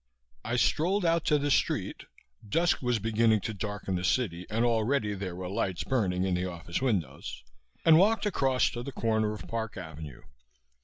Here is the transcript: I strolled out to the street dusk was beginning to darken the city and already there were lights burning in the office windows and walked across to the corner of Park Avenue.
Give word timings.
I 0.43 0.55
strolled 0.55 1.05
out 1.05 1.25
to 1.25 1.37
the 1.37 1.51
street 1.51 2.05
dusk 2.49 2.81
was 2.81 2.97
beginning 2.97 3.41
to 3.41 3.53
darken 3.53 3.93
the 3.93 4.03
city 4.03 4.47
and 4.49 4.65
already 4.65 5.13
there 5.13 5.35
were 5.35 5.47
lights 5.47 5.83
burning 5.83 6.23
in 6.23 6.33
the 6.33 6.49
office 6.49 6.81
windows 6.81 7.43
and 7.85 7.99
walked 7.99 8.25
across 8.25 8.71
to 8.71 8.81
the 8.81 8.91
corner 8.91 9.31
of 9.35 9.47
Park 9.47 9.77
Avenue. 9.77 10.23